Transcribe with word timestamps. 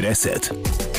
Reset. 0.00 0.89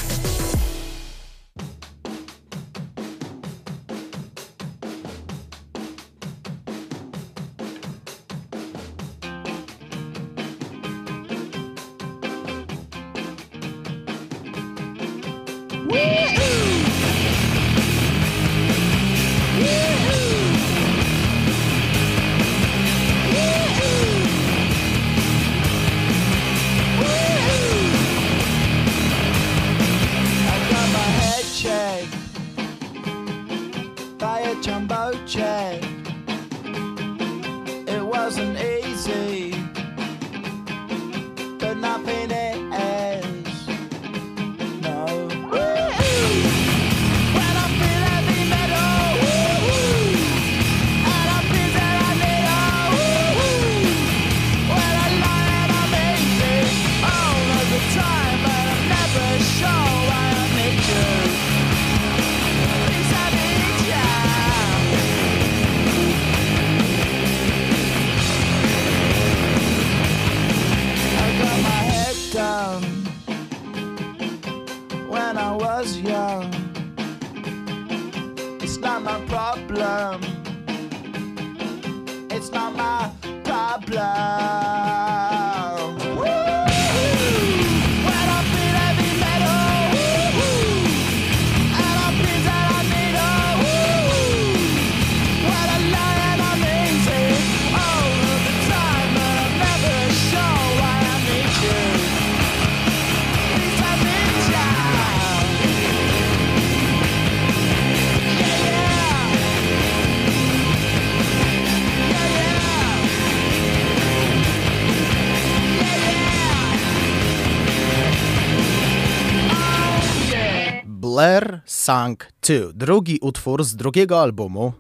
Song 121.65 122.17
2, 122.41 122.73
drugi 122.73 123.19
utwór 123.21 123.63
z 123.63 123.75
drugiego 123.75 124.21
albumu 124.21 124.73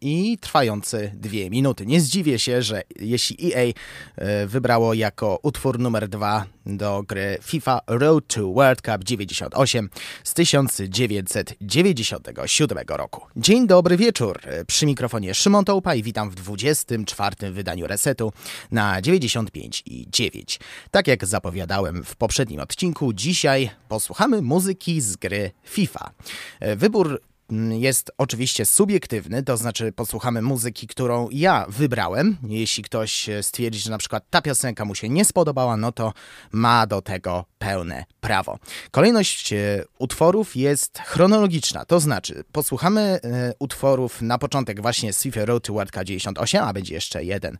i 0.00 0.38
trwający 0.40 1.12
dwie 1.14 1.50
minuty. 1.50 1.86
Nie 1.86 2.00
zdziwię 2.00 2.38
się, 2.38 2.62
że 2.62 2.82
jeśli 3.00 3.54
EA 3.54 3.72
e, 4.16 4.46
wybrało 4.46 4.94
jako 4.94 5.38
utwór 5.42 5.78
numer 5.78 6.08
dwa 6.08 6.46
do 6.66 7.02
gry 7.02 7.38
FIFA 7.42 7.80
Road 7.86 8.26
to 8.26 8.52
World 8.52 8.82
Cup 8.82 9.04
98 9.04 9.90
z 10.24 10.34
1997 10.34 12.78
roku. 12.88 13.20
Dzień 13.36 13.66
dobry 13.66 13.96
wieczór. 13.96 14.40
Przy 14.66 14.86
mikrofonie 14.86 15.34
Szymon 15.34 15.64
Tołpa 15.64 15.94
i 15.94 16.02
witam 16.02 16.30
w 16.30 16.34
24. 16.34 17.52
wydaniu 17.52 17.86
Resetu 17.86 18.32
na 18.70 19.02
95 19.02 19.82
i 19.86 20.06
9. 20.10 20.60
Tak 20.90 21.06
jak 21.06 21.26
zapowiadałem 21.26 22.04
w 22.04 22.16
poprzednim 22.16 22.60
odcinku, 22.60 23.12
dzisiaj 23.12 23.70
posłuchamy 23.88 24.42
muzyki 24.42 25.00
z 25.00 25.16
gry 25.16 25.50
FIFA. 25.64 26.10
Wybór 26.76 27.20
jest 27.70 28.10
oczywiście 28.18 28.66
subiektywny, 28.66 29.42
to 29.42 29.56
znaczy 29.56 29.92
posłuchamy 29.92 30.42
muzyki, 30.42 30.86
którą 30.86 31.28
ja 31.30 31.66
wybrałem. 31.68 32.36
Jeśli 32.48 32.82
ktoś 32.82 33.30
stwierdzi, 33.42 33.80
że 33.80 33.90
na 33.90 33.98
przykład 33.98 34.24
ta 34.30 34.42
piosenka 34.42 34.84
mu 34.84 34.94
się 34.94 35.08
nie 35.08 35.24
spodobała, 35.24 35.76
no 35.76 35.92
to 35.92 36.12
ma 36.52 36.86
do 36.86 37.02
tego 37.02 37.44
pełne 37.58 38.04
prawo. 38.20 38.58
Kolejność 38.90 39.52
e, 39.52 39.84
utworów 39.98 40.56
jest 40.56 40.98
chronologiczna, 40.98 41.84
to 41.84 42.00
znaczy 42.00 42.44
posłuchamy 42.52 43.00
e, 43.00 43.52
utworów 43.58 44.22
na 44.22 44.38
początek 44.38 44.82
właśnie 44.82 45.12
z 45.12 45.22
FIFA 45.22 45.44
Road 45.44 45.64
to 45.64 45.72
World 45.72 45.92
Cup 45.92 46.04
98, 46.04 46.62
a 46.62 46.72
będzie 46.72 46.94
jeszcze 46.94 47.24
jeden 47.24 47.58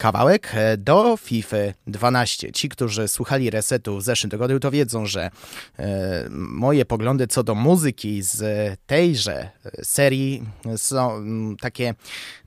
kawałek 0.00 0.52
e, 0.54 0.76
do 0.76 1.16
FIFA 1.16 1.56
12. 1.86 2.52
Ci, 2.52 2.68
którzy 2.68 3.08
słuchali 3.08 3.50
resetu 3.50 3.96
w 3.96 4.02
zeszłym 4.02 4.30
tygodniu, 4.30 4.60
to 4.60 4.70
wiedzą, 4.70 5.06
że 5.06 5.30
e, 5.78 6.26
moje 6.30 6.84
poglądy 6.84 7.26
co 7.26 7.42
do 7.42 7.54
muzyki 7.54 8.22
z 8.22 8.42
tejże 9.24 9.50
e, 9.64 9.84
serii 9.84 10.42
są 10.76 11.14
mm, 11.14 11.56
takie 11.56 11.94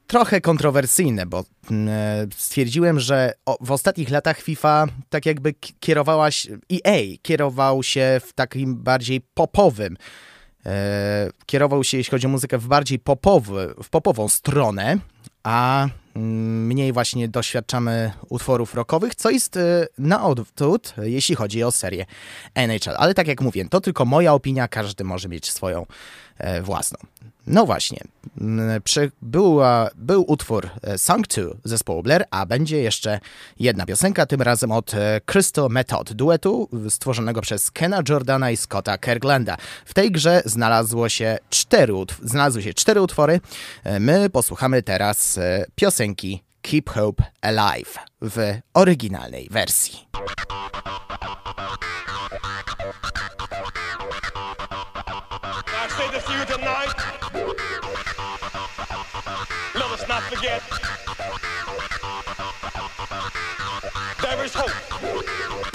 trochę 0.08 0.42
kontrowersyjne, 0.42 1.26
bo 1.26 1.44
mm, 1.72 2.30
stwierdziłem, 2.38 3.00
że 3.00 3.34
w 3.62 3.72
ostatnich 3.72 4.10
latach 4.10 4.42
FIFA 4.42 4.88
tak 5.10 5.26
jakby 5.26 5.54
kierowałaś, 5.80 6.48
EA 6.74 7.18
kierował 7.22 7.84
się 7.84 8.22
w 8.26 8.34
takim 8.34 8.76
bardziej 8.76 9.22
popowym 9.34 9.98
kierował 11.46 11.84
się, 11.84 11.98
jeśli 11.98 12.12
chodzi 12.12 12.28
o 12.28 12.30
muzykę, 12.30 12.58
w 12.58 12.68
bardziej 12.68 13.00
popowy, 13.00 13.74
w 13.84 13.90
popową 13.90 14.30
stronę, 14.30 14.98
a 15.44 15.88
mm, 16.16 16.68
mniej 16.68 16.94
właśnie 16.94 17.28
doświadczamy 17.28 18.12
utworów 18.30 18.76
rockowych, 18.76 19.16
co 19.16 19.30
jest 19.30 19.60
na 19.98 20.26
odwrót, 20.26 20.94
jeśli 21.02 21.36
chodzi 21.36 21.64
o 21.64 21.72
serię 21.72 22.06
NHL. 22.56 22.96
Ale 22.98 23.14
tak 23.14 23.28
jak 23.28 23.42
mówię, 23.42 23.66
to 23.70 23.82
tylko 23.82 24.06
moja 24.06 24.34
opinia, 24.34 24.68
każdy 24.68 25.04
może 25.04 25.30
mieć 25.30 25.52
swoją 25.52 25.82
e, 25.82 25.86
własną. 26.62 26.98
No 27.48 27.66
właśnie, 27.66 28.00
mm, 28.42 28.82
był, 29.22 29.60
był 29.96 30.32
utwór 30.32 30.70
e, 30.82 30.98
Song 30.98 31.28
2 31.28 31.44
zespołu 31.64 32.04
Blair, 32.04 32.26
a 32.32 32.46
będzie 32.46 32.82
jeszcze 32.82 33.20
jedna 33.60 33.86
piosenka, 33.86 34.26
tym 34.26 34.42
razem 34.42 34.72
od 34.72 34.94
e, 34.94 35.22
Crystal 35.26 35.70
Method, 35.70 36.14
duetu 36.14 36.70
stworzonego 36.90 37.42
przez 37.42 37.72
Kena 37.72 38.02
Jordana 38.10 38.52
i 38.52 38.58
Scotta 38.58 38.98
Kirklanda. 38.98 39.58
W 39.86 39.94
tej 39.94 40.12
grze 40.12 40.42
znalazło 40.46 41.10
się 41.10 41.38
cztery, 41.50 41.94
znalazły 42.24 42.62
się 42.62 42.74
cztery 42.74 43.02
utwory. 43.02 43.40
E, 43.84 44.00
my 44.00 44.30
posłuchamy 44.30 44.84
teraz 44.84 45.40
piosenki 45.76 46.44
Keep 46.62 46.90
Hope 46.90 47.24
Alive 47.42 48.00
w 48.22 48.60
oryginalnej 48.74 49.48
wersji. 49.52 50.08
Not 60.24 60.34
forget. 60.34 60.64
There 64.22 64.46
is 64.46 64.54
hope. 64.54 65.73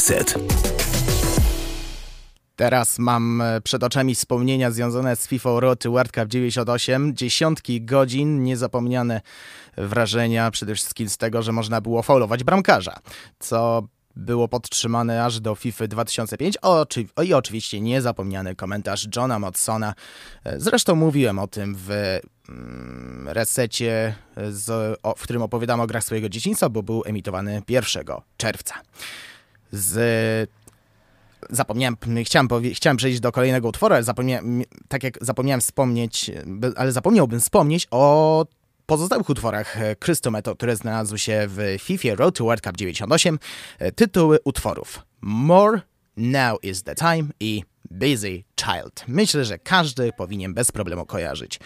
Reset. 0.00 0.34
Teraz 2.56 2.98
mam 2.98 3.40
e, 3.40 3.60
przed 3.60 3.84
oczami 3.84 4.14
wspomnienia 4.14 4.70
związane 4.70 5.16
z 5.16 5.28
FIFA 5.28 5.60
Road 5.60 5.86
World 5.86 6.12
Cup 6.12 6.28
98. 6.28 7.16
Dziesiątki 7.16 7.82
godzin, 7.82 8.42
niezapomniane 8.42 9.20
wrażenia, 9.76 10.50
przede 10.50 10.74
wszystkim 10.74 11.08
z 11.08 11.16
tego, 11.16 11.42
że 11.42 11.52
można 11.52 11.80
było 11.80 12.02
faulować 12.02 12.44
bramkarza, 12.44 12.96
co 13.38 13.82
było 14.16 14.48
podtrzymane 14.48 15.24
aż 15.24 15.40
do 15.40 15.54
FIFA 15.54 15.86
2005 15.86 16.56
Oczy 16.56 17.04
i 17.24 17.34
oczywiście 17.34 17.80
niezapomniany 17.80 18.54
komentarz 18.54 19.08
Johna 19.16 19.38
Motsona. 19.38 19.94
E, 20.44 20.60
zresztą 20.60 20.94
mówiłem 20.94 21.38
o 21.38 21.46
tym 21.46 21.76
w 21.78 21.90
mm, 22.48 23.28
resecie, 23.28 24.14
z, 24.50 24.98
o, 25.02 25.14
w 25.14 25.22
którym 25.22 25.42
opowiadam 25.42 25.80
o 25.80 25.86
grach 25.86 26.04
swojego 26.04 26.28
dzieciństwa, 26.28 26.68
bo 26.68 26.82
był 26.82 27.02
emitowany 27.06 27.62
1 27.68 28.04
czerwca 28.36 28.74
z 29.72 30.50
zapomniałem, 31.50 31.96
chciałem, 32.24 32.48
chciałem 32.74 32.96
przejść 32.96 33.20
do 33.20 33.32
kolejnego 33.32 33.68
utworu, 33.68 33.94
ale 33.94 34.04
zapomniałem, 34.04 34.62
tak 34.88 35.02
jak 35.02 35.18
zapomniałem 35.20 35.60
wspomnieć, 35.60 36.30
ale 36.76 36.92
zapomniałbym 36.92 37.40
wspomnieć 37.40 37.86
o 37.90 38.46
pozostałych 38.86 39.28
utworach 39.28 39.76
Crystal 39.98 40.32
Metal, 40.32 40.56
które 40.56 40.76
znalazły 40.76 41.18
się 41.18 41.46
w 41.48 41.76
FIFA 41.80 42.14
Road 42.14 42.36
to 42.36 42.44
World 42.44 42.64
Cup 42.64 42.76
98. 42.76 43.38
Tytuły 43.94 44.38
utworów 44.44 45.02
More 45.20 45.80
Now 46.16 46.58
is 46.62 46.82
the 46.82 46.94
Time 46.94 47.24
i 47.40 47.64
Busy 47.90 48.42
Child. 48.60 49.04
Myślę, 49.08 49.44
że 49.44 49.58
każdy 49.58 50.12
powinien 50.12 50.54
bez 50.54 50.72
problemu 50.72 51.06
kojarzyć 51.06 51.60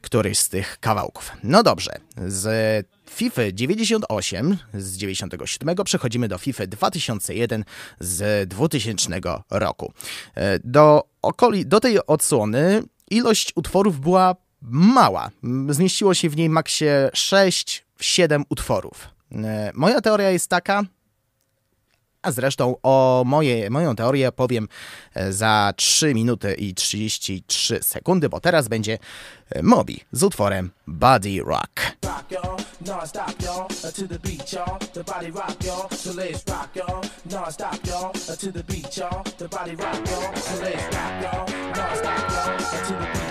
któryś 0.00 0.38
z 0.38 0.48
tych 0.48 0.80
kawałków. 0.80 1.32
No 1.42 1.62
dobrze, 1.62 1.98
z 2.26 2.86
FIFA 3.10 3.42
98 3.52 4.56
z 4.74 4.96
97 4.96 5.76
przechodzimy 5.84 6.28
do 6.28 6.38
FIFA 6.38 6.66
2001 6.66 7.64
z 8.00 8.48
2000 8.48 9.20
roku. 9.50 9.92
E, 10.34 10.58
do, 10.64 11.02
okoli, 11.22 11.66
do 11.66 11.80
tej 11.80 12.06
odsłony 12.06 12.82
ilość 13.10 13.52
utworów 13.54 14.00
była 14.00 14.36
mała. 14.62 15.30
Zmieściło 15.68 16.14
się 16.14 16.30
w 16.30 16.36
niej 16.36 16.48
maksie 16.48 16.84
6-7 18.00 18.42
utworów. 18.48 19.08
E, 19.32 19.70
moja 19.74 20.00
teoria 20.00 20.30
jest 20.30 20.48
taka, 20.48 20.82
a 22.26 22.30
zresztą 22.30 22.76
o 22.82 23.22
moje, 23.26 23.70
moją 23.70 23.96
teorię 23.96 24.32
powiem 24.32 24.68
e, 25.14 25.32
za 25.32 25.72
3 25.76 26.14
minuty 26.14 26.54
i 26.54 26.74
33 26.74 27.82
sekundy, 27.82 28.28
bo 28.28 28.40
teraz 28.40 28.68
będzie 28.68 28.98
e, 29.50 29.62
Mobi 29.62 30.00
z 30.12 30.22
utworem 30.22 30.70
Body 30.86 31.38
Rock. 31.44 31.96
Rock 42.80 43.25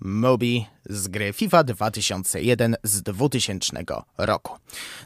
Moby 0.00 0.64
z 0.86 1.08
gry 1.08 1.32
FIFA 1.32 1.64
2001 1.64 2.76
z 2.82 3.02
2000 3.02 3.84
roku. 4.18 4.58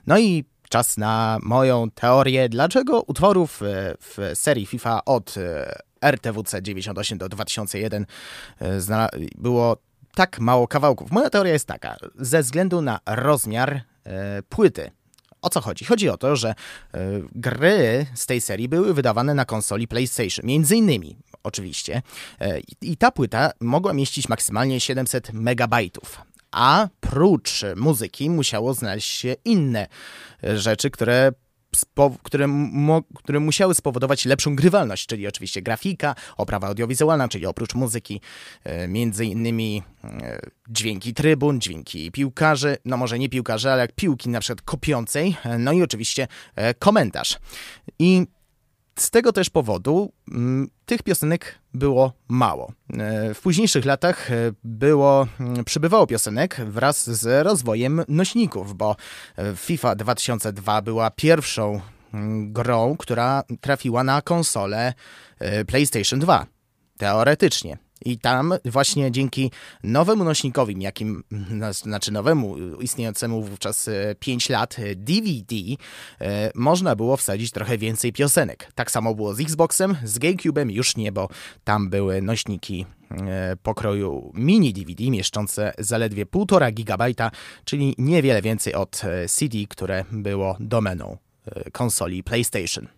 No 0.07 0.19
i 0.19 0.45
czas 0.69 0.97
na 0.97 1.39
moją 1.43 1.91
teorię, 1.91 2.49
dlaczego 2.49 3.03
utworów 3.03 3.63
e, 3.63 3.95
w 4.01 4.31
serii 4.35 4.67
FIFA 4.67 5.05
od 5.05 5.35
e, 5.37 5.79
RTWC 6.03 6.63
98 6.63 7.19
do 7.19 7.29
2001 7.29 8.07
e, 8.61 8.81
było 9.39 9.77
tak 10.15 10.41
mało 10.41 10.69
kawałków. 10.69 11.11
Moja 11.11 11.31
teoria 11.31 11.53
jest 11.53 11.67
taka, 11.67 11.97
ze 12.19 12.43
względu 12.43 12.83
na 12.83 13.01
rozmiar 13.07 13.81
płyty. 14.49 14.91
O 15.43 15.51
co 15.51 15.61
chodzi? 15.61 15.85
Chodzi 15.85 16.09
o 16.09 16.17
to, 16.17 16.37
że 16.37 16.55
gry 17.35 18.07
z 18.15 18.27
tej 18.27 18.41
serii 18.41 18.69
były 18.69 18.95
wydawane 18.95 19.35
na 19.35 19.45
konsoli 19.45 19.89
PlayStation. 19.89 20.47
Między 20.47 20.77
innymi 20.77 21.17
oczywiście. 21.45 22.03
E, 22.41 22.61
I 22.81 22.97
ta 22.97 23.11
płyta 23.11 23.51
mogła 23.61 23.93
mieścić 23.93 24.29
maksymalnie 24.29 24.81
700 24.81 25.33
megabajtów. 25.33 26.21
A 26.51 26.89
prócz 27.01 27.65
muzyki 27.77 28.31
musiało 28.31 28.75
znaleźć 28.75 29.11
się 29.11 29.35
inne 29.45 29.87
rzeczy, 30.43 30.91
które 30.91 31.33
które, 32.23 32.49
które 33.15 33.41
musiały 33.41 33.75
spowodować 33.75 34.25
lepszą 34.25 34.57
grywalność, 34.57 35.07
czyli 35.07 35.27
oczywiście 35.27 35.63
grafika, 35.63 36.15
oprawa 36.37 36.67
audiowizualna, 36.67 37.29
czyli 37.29 37.47
oprócz 37.47 37.75
muzyki, 37.75 38.21
e, 38.65 38.89
między 38.89 39.27
innymi 39.27 39.83
e, 40.05 40.41
dźwięki 40.69 41.15
trybun, 41.15 41.61
dźwięki 41.61 42.13
piłkarzy, 42.13 42.77
no 42.85 42.97
może 42.97 43.19
nie 43.19 43.29
piłkarzy, 43.29 43.71
ale 43.71 43.83
jak 43.83 43.93
piłki 43.93 44.29
na 44.29 44.41
przykład 44.41 44.63
kopiącej, 44.63 45.37
no 45.59 45.73
i 45.73 45.83
oczywiście 45.83 46.29
komentarz. 46.79 47.39
I 47.99 48.27
z 48.97 49.11
tego 49.11 49.33
też 49.33 49.51
powodu 49.51 50.13
mm, 50.31 50.69
tych 50.87 51.03
piosenek 51.03 51.59
było 51.75 52.13
mało. 52.29 52.73
E, 52.93 53.35
w 53.35 53.41
późniejszych 53.41 53.85
latach 53.85 54.31
e, 54.31 54.35
było, 54.65 55.27
mm, 55.41 55.65
przybywało 55.65 56.07
piosenek 56.07 56.57
wraz 56.69 57.11
z 57.11 57.45
rozwojem 57.47 58.05
nośników, 58.09 58.75
bo 58.75 58.97
e, 59.37 59.57
FIFA 59.57 59.95
2002 59.95 60.83
była 60.83 61.11
pierwszą 61.11 61.81
mm, 62.15 62.53
grą, 62.53 62.97
która 62.99 63.43
trafiła 63.61 64.05
na 64.05 64.23
konsolę 64.23 64.95
PlayStation 65.67 66.21
2. 66.21 66.47
Teoretycznie. 66.99 67.84
I 68.05 68.19
tam 68.19 68.55
właśnie 68.65 69.11
dzięki 69.11 69.51
nowemu 69.83 70.25
nośnikowi, 70.25 70.83
jakim, 70.83 71.25
znaczy 71.71 72.13
nowemu, 72.13 72.57
istniejącemu 72.81 73.43
wówczas 73.43 73.91
5 74.19 74.51
e, 74.51 74.53
lat 74.53 74.77
DVD, 74.97 75.57
e, 76.21 76.51
można 76.55 76.97
było 76.97 77.17
wsadzić 77.17 77.51
trochę 77.51 77.79
więcej 77.79 78.13
piosenek. 78.13 78.73
Tak 78.75 78.91
samo 78.91 79.15
było 79.15 79.35
z 79.35 79.41
Xboxem, 79.41 79.97
z 80.05 80.19
GameCube'em 80.19 80.71
już 80.71 80.97
nie, 80.97 81.13
bo 81.13 81.29
tam 81.65 81.91
były 81.91 82.23
nośniki 82.23 82.87
e, 83.11 83.57
pokroju 83.63 84.33
mini 84.35 84.73
DVD 84.73 85.11
mieszczące 85.11 85.73
zaledwie 85.79 86.27
1,5 86.27 86.73
GB, 86.73 87.31
czyli 87.65 87.95
niewiele 87.99 88.43
więcej 88.43 88.75
od 88.75 89.03
CD, 89.29 89.59
które 89.69 90.05
było 90.13 90.57
domeną 90.61 91.17
konsoli 91.73 92.23
PlayStation. 92.23 92.89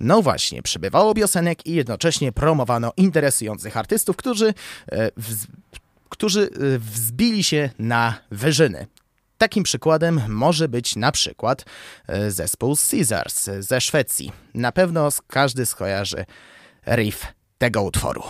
No 0.00 0.22
właśnie, 0.22 0.62
przybywało 0.62 1.14
piosenek 1.14 1.66
i 1.66 1.72
jednocześnie 1.72 2.32
promowano 2.32 2.92
interesujących 2.96 3.76
artystów, 3.76 4.16
którzy, 4.16 4.54
e, 4.92 5.10
którzy 6.08 6.42
e, 6.42 6.78
wzbili 6.78 7.44
się 7.44 7.70
na 7.78 8.14
wyżyny. 8.30 8.86
Takim 9.38 9.64
przykładem 9.64 10.20
może 10.28 10.68
być 10.68 10.96
na 10.96 11.12
przykład 11.12 11.64
e, 12.06 12.30
zespół 12.30 12.76
Caesars 12.90 13.50
ze 13.58 13.80
Szwecji. 13.80 14.32
Na 14.54 14.72
pewno 14.72 15.08
każdy 15.26 15.66
skojarzy 15.66 16.24
riff 16.86 17.26
tego 17.58 17.82
utworu. 17.82 18.22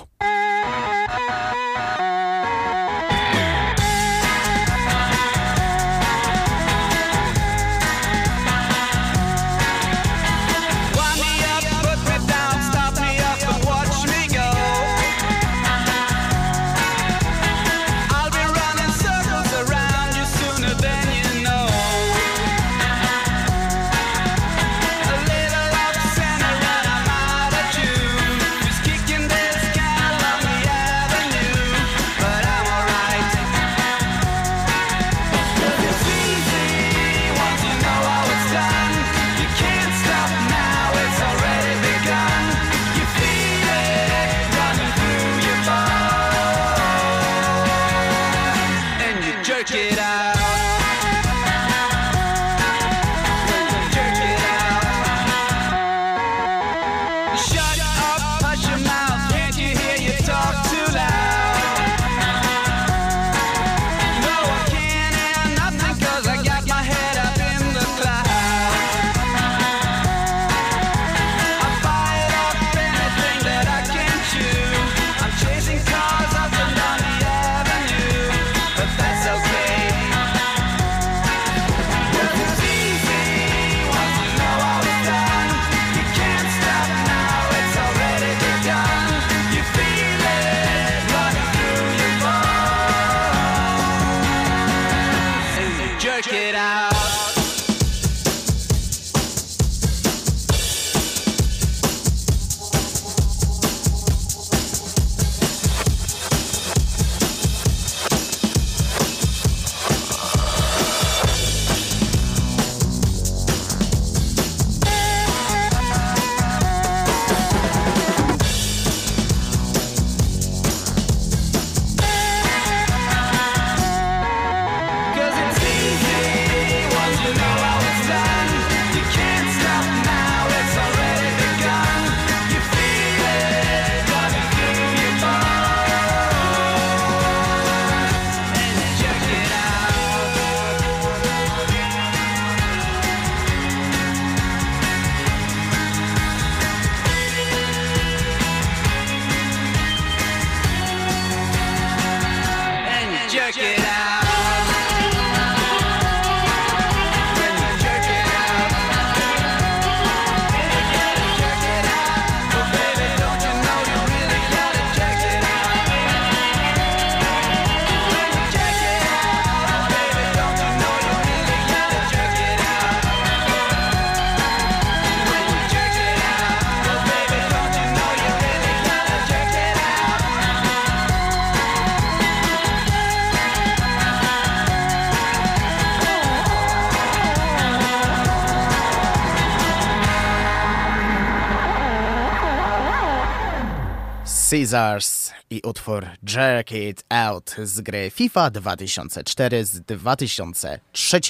Caesars 194.50 195.30
i 195.50 195.60
utwór 195.65 196.06
Jerk 196.34 196.73
It 196.73 197.04
Out 197.08 197.56
z 197.65 197.80
gry 197.80 198.10
FIFA 198.10 198.50
2004 198.50 199.65
z 199.65 199.80
2003 199.80 201.21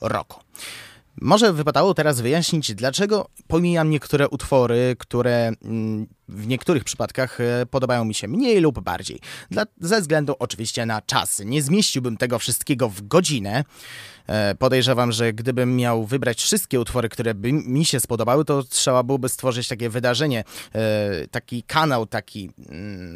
roku. 0.00 0.40
Może 1.20 1.52
wypadało 1.52 1.94
teraz 1.94 2.20
wyjaśnić, 2.20 2.74
dlaczego 2.74 3.28
pomijam 3.46 3.90
niektóre 3.90 4.28
utwory, 4.28 4.96
które 4.98 5.52
mm, 5.64 6.06
w 6.28 6.46
niektórych 6.46 6.84
przypadkach 6.84 7.40
e, 7.40 7.66
podobają 7.66 8.04
mi 8.04 8.14
się 8.14 8.28
mniej 8.28 8.60
lub 8.60 8.80
bardziej. 8.80 9.20
Dla, 9.50 9.64
ze 9.80 10.00
względu 10.00 10.34
oczywiście 10.38 10.86
na 10.86 11.02
czas. 11.02 11.42
Nie 11.44 11.62
zmieściłbym 11.62 12.16
tego 12.16 12.38
wszystkiego 12.38 12.88
w 12.88 13.02
godzinę. 13.02 13.64
E, 14.28 14.54
podejrzewam, 14.54 15.12
że 15.12 15.32
gdybym 15.32 15.76
miał 15.76 16.06
wybrać 16.06 16.42
wszystkie 16.42 16.80
utwory, 16.80 17.08
które 17.08 17.34
by 17.34 17.52
mi 17.52 17.84
się 17.84 18.00
spodobały, 18.00 18.44
to 18.44 18.62
trzeba 18.62 19.02
byłoby 19.02 19.28
stworzyć 19.28 19.68
takie 19.68 19.88
wydarzenie, 19.88 20.44
e, 20.74 21.28
taki 21.30 21.62
kanał, 21.62 22.06
taki, 22.06 22.50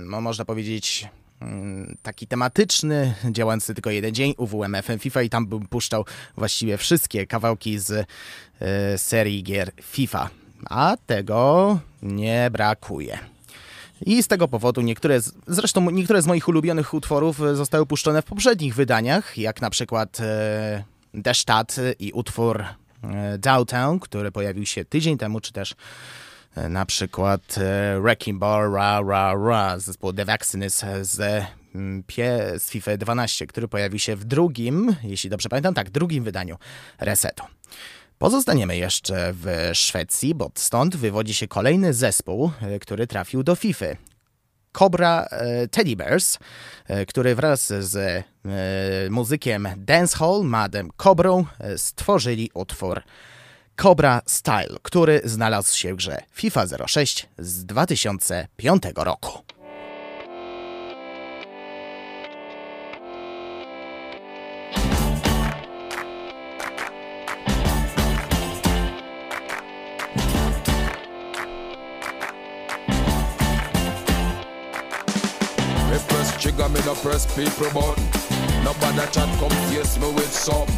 no 0.06 0.20
można 0.20 0.44
powiedzieć, 0.44 1.08
mm, 1.40 1.96
taki 2.02 2.26
tematyczny, 2.26 3.14
działający 3.30 3.74
tylko 3.74 3.90
jeden 3.90 4.14
dzień, 4.14 4.34
UWMFM 4.38 4.98
FIFA 4.98 5.22
i 5.22 5.30
tam 5.30 5.46
bym 5.46 5.66
puszczał 5.66 6.04
właściwie 6.36 6.76
wszystkie 6.76 7.26
kawałki 7.26 7.78
z 7.78 8.06
serii 8.96 9.42
gier 9.42 9.72
FIFA 9.82 10.30
a 10.70 10.96
tego 11.06 11.78
nie 12.02 12.50
brakuje. 12.52 13.18
I 14.06 14.22
z 14.22 14.28
tego 14.28 14.48
powodu 14.48 14.80
niektóre, 14.80 15.20
z, 15.20 15.32
zresztą 15.46 15.90
niektóre 15.90 16.22
z 16.22 16.26
moich 16.26 16.48
ulubionych 16.48 16.94
utworów 16.94 17.38
zostały 17.54 17.86
puszczone 17.86 18.22
w 18.22 18.24
poprzednich 18.24 18.74
wydaniach, 18.74 19.38
jak 19.38 19.60
na 19.60 19.70
przykład 19.70 20.20
e, 20.20 20.84
The 21.24 21.34
i 21.98 22.12
utwór 22.12 22.64
e, 23.02 23.38
Downtown, 23.38 24.00
który 24.00 24.32
pojawił 24.32 24.66
się 24.66 24.84
tydzień 24.84 25.18
temu, 25.18 25.40
czy 25.40 25.52
też 25.52 25.74
e, 26.54 26.68
na 26.68 26.86
przykład 26.86 27.58
e, 27.58 28.00
Wrecking 28.00 28.38
Ball 28.38 28.72
Ra 28.72 29.00
Ra 29.08 29.34
Ra 29.34 29.78
zespołu 29.78 30.12
The 30.12 30.24
Vaccines 30.24 30.84
z, 31.02 31.44
mm, 31.74 32.04
z 32.58 32.70
FIFA 32.70 32.96
12, 32.96 33.46
który 33.46 33.68
pojawił 33.68 33.98
się 33.98 34.16
w 34.16 34.24
drugim, 34.24 34.96
jeśli 35.02 35.30
dobrze 35.30 35.48
pamiętam, 35.48 35.74
tak, 35.74 35.90
drugim 35.90 36.24
wydaniu 36.24 36.56
Resetu. 37.00 37.44
Pozostaniemy 38.18 38.76
jeszcze 38.76 39.32
w 39.32 39.70
Szwecji, 39.74 40.34
bo 40.34 40.50
stąd 40.54 40.96
wywodzi 40.96 41.34
się 41.34 41.48
kolejny 41.48 41.94
zespół, 41.94 42.50
który 42.80 43.06
trafił 43.06 43.42
do 43.42 43.54
FIFA. 43.54 43.86
Cobra 44.72 45.26
e, 45.30 45.68
Teddy 45.68 45.96
Bears, 45.96 46.38
e, 46.86 47.06
który 47.06 47.34
wraz 47.34 47.66
z 47.66 48.24
muzykiem 49.10 49.68
Dancehall 49.76 50.44
Madem 50.44 50.90
Cobrą 50.96 51.44
stworzyli 51.76 52.50
utwór 52.54 53.02
Cobra 53.76 54.22
Style, 54.26 54.78
który 54.82 55.20
znalazł 55.24 55.76
się 55.76 55.94
w 55.94 55.96
grze 55.96 56.18
FIFA 56.32 56.66
06 56.86 57.28
z 57.38 57.64
2005 57.64 58.82
roku. 58.96 59.61
Press 77.02 77.26
people 77.34 77.66
button. 77.74 78.04
Nobody 78.62 79.02
chat 79.10 79.28
come 79.42 79.50
face 79.68 79.98
me 79.98 80.06
with 80.14 80.32
something. 80.32 80.72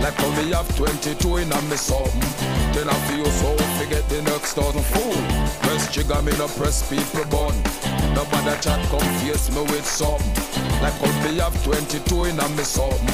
Like 0.00 0.16
how 0.16 0.30
me 0.40 0.50
have 0.56 0.68
22 0.76 1.36
in 1.36 1.52
a 1.52 1.60
me 1.68 1.76
something. 1.76 2.24
Then 2.72 2.88
I 2.88 2.96
feel 3.06 3.28
so 3.28 3.52
forget 3.76 4.08
the 4.08 4.22
next 4.22 4.54
thousand 4.54 4.84
fool. 4.92 5.20
Press 5.60 5.92
trigger 5.92 6.22
me 6.22 6.32
no 6.40 6.48
press 6.56 6.88
people 6.88 7.24
button. 7.28 7.60
Nobody 8.16 8.56
chat 8.64 8.80
come 8.88 9.04
face 9.20 9.52
me 9.52 9.60
with 9.68 9.84
something. 9.84 10.32
Like 10.80 10.96
how 11.04 11.12
me 11.22 11.36
have 11.36 11.52
22 11.62 12.24
in 12.24 12.40
a 12.40 12.48
me 12.56 12.64
something. 12.64 13.04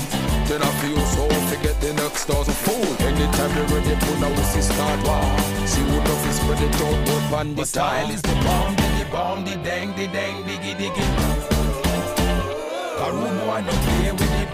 Then 0.46 0.62
I 0.62 0.70
feel 0.78 1.02
so 1.10 1.26
forget 1.50 1.74
the 1.80 1.92
next 1.94 2.30
thousand 2.30 2.54
fool. 2.54 2.86
Anytime 3.02 3.50
you 3.58 3.66
ready, 3.74 3.98
put 3.98 4.18
now 4.22 4.30
we 4.30 4.42
see 4.54 4.62
start 4.62 5.02
war. 5.02 5.26
See 5.66 5.82
who 5.82 5.98
love 5.98 6.26
is 6.30 6.36
spread 6.38 6.62
it 6.62 6.74
out, 6.86 7.30
but 7.32 7.56
the 7.56 7.66
style 7.66 8.10
is 8.10 8.22
the 8.22 8.36
bomb, 8.46 8.76
the 8.76 9.06
bomb, 9.10 9.44
the 9.44 9.56
dang, 9.66 9.90
the 9.96 10.06
dang, 10.06 10.44
diggy, 10.44 10.78
diggy. 10.78 11.23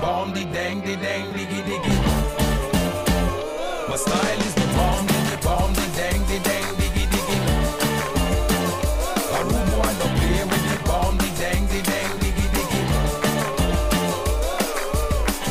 Bomb, 0.01 0.33
the 0.33 0.45
dang, 0.47 0.81
the 0.81 0.97
dang, 0.97 1.27
diggy, 1.37 1.61
diggy. 1.69 1.95
My 3.89 3.97
style 3.97 4.41
is 4.49 4.55
the 4.55 4.67
bomb, 4.77 5.07
the 5.07 5.39
bomb, 5.45 5.73
the 5.75 5.87
dang, 5.99 6.21
the 6.31 6.39
dang, 6.49 6.69
diggy, 6.81 7.05
diggy. 7.13 7.39
A 9.37 9.39
room 9.45 9.71
no 10.01 10.07
play 10.17 10.41
with 10.51 10.65
the 10.73 10.79
bomb, 10.89 11.17
the 11.19 11.29
dang, 11.41 11.67
the 11.69 11.81
dang, 11.91 12.13
diggy, 12.23 12.47
diggy. 12.55 12.83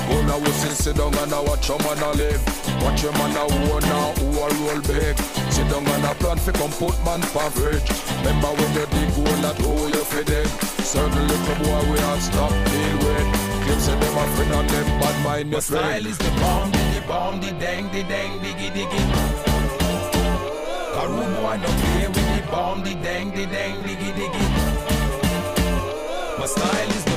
Go 0.07 0.15
now 0.25 0.39
we 0.39 0.51
sit, 0.51 0.75
sit 0.77 0.95
down 0.97 1.13
and 1.17 1.33
I 1.33 1.39
watch 1.41 1.69
your 1.69 1.79
man 1.79 2.01
a 2.01 2.11
live. 2.17 2.43
Watch 2.81 3.03
your 3.03 3.13
man 3.13 3.35
a 3.35 3.43
own 3.43 3.81
now, 3.81 4.13
who 4.17 4.27
a 4.39 4.47
roll 4.61 4.81
big. 4.81 5.17
Sit 5.53 5.69
down 5.69 5.85
and 5.85 6.05
a 6.05 6.15
plan 6.15 6.37
fi 6.37 6.51
come 6.53 6.71
put 6.71 6.97
man 7.05 7.21
for 7.21 7.49
fridge. 7.51 7.89
Remember 8.19 8.49
when 8.57 8.73
you 8.73 8.85
dig 8.87 9.09
hole 9.13 9.41
that 9.45 9.57
hole 9.61 9.89
you 9.89 10.03
fi 10.05 10.23
dig. 10.23 10.47
Certain 10.81 11.27
little 11.27 11.55
boy 11.63 11.91
we 11.91 11.99
all 11.99 12.19
stop 12.19 12.51
deal 12.65 12.97
with. 13.05 13.38
Claim 13.69 13.81
say 13.81 13.99
them 13.99 14.17
a 14.17 14.25
friend 14.35 14.51
and 14.51 14.69
them 14.69 14.99
bad 14.99 15.23
mind 15.23 15.51
friend. 15.51 15.61
style 15.61 16.07
is 16.07 16.17
the 16.17 16.31
bomb, 16.41 16.71
the 16.71 17.03
bomb, 17.07 17.39
the 17.39 17.51
dang, 17.59 17.85
the 17.91 18.01
dang, 18.01 18.39
diggy, 18.39 18.69
diggy. 18.73 19.01
Room 21.07 21.33
boy 21.35 21.57
no 21.61 21.69
play 21.79 22.07
with 22.07 22.29
the 22.35 22.51
bomb, 22.51 22.83
the 22.83 22.95
dang, 22.95 23.29
the 23.29 23.45
dang, 23.45 23.75
diggy, 23.83 24.11
diggy. 24.17 24.45
My 26.39 26.45
style 26.47 26.89
is 26.97 27.08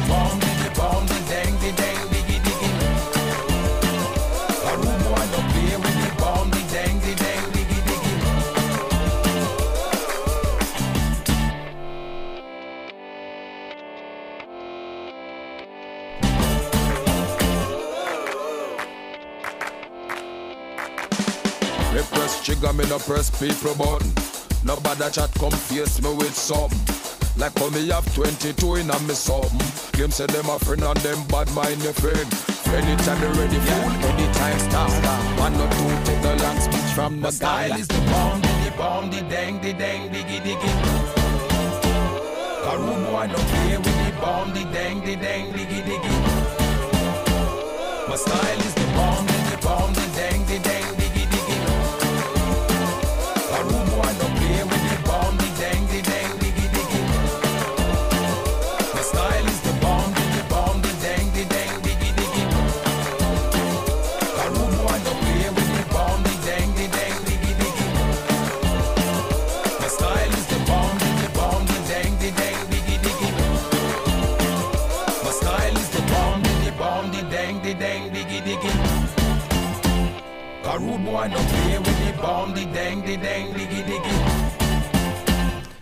trigger, 22.62 22.72
me 22.76 22.88
no 22.88 22.98
press 22.98 23.30
people 23.30 23.74
button. 23.74 24.12
Nobody 24.64 25.10
chat 25.10 25.30
come 25.34 25.50
face 25.50 26.00
me 26.02 26.14
with 26.14 26.34
something. 26.34 26.78
Like 27.36 27.58
how 27.58 27.70
me 27.70 27.88
have 27.88 28.06
22 28.14 28.76
in 28.76 28.90
a 28.90 28.98
me 29.00 29.14
something. 29.14 29.58
Claim 29.92 30.10
say 30.10 30.26
them 30.26 30.48
a 30.48 30.58
friend 30.58 30.82
and 30.82 30.96
them 30.98 31.26
bad 31.28 31.50
mind 31.54 31.80
the 31.80 31.92
friend. 31.92 32.28
Anytime 32.72 33.20
they 33.20 33.38
ready 33.38 33.58
fool, 33.58 33.90
anytime 34.10 34.58
stop. 34.58 34.90
One 35.38 35.54
or 35.54 35.68
two 35.70 35.92
take 36.04 36.22
the 36.22 36.36
long 36.42 36.60
speech 36.60 36.92
from 36.94 37.20
the 37.20 37.30
style 37.30 37.78
is 37.78 37.88
the 37.88 38.00
bomb, 38.10 38.40
the 38.40 38.72
bomb, 38.76 39.10
the 39.10 39.20
dang, 39.22 39.60
the 39.60 39.72
dang, 39.72 40.10
diggy, 40.10 40.40
diggy. 40.40 40.72
A 42.64 42.78
boy 42.78 43.26
no 43.26 43.38
play 43.50 43.76
with 43.76 44.06
the 44.06 44.20
bomb, 44.20 44.54
the 44.54 44.64
dang, 44.72 45.00
the 45.04 45.16
dang, 45.16 45.52
diggy, 45.52 45.82
diggy. 45.82 46.12
My 48.08 48.16
style 48.16 48.60
is 48.60 48.71